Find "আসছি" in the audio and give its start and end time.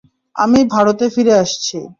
1.33-1.77